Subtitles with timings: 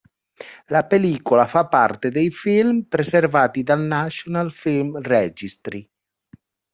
[0.69, 5.87] La pellicola fa parte dei film preservati dal National Film Registry.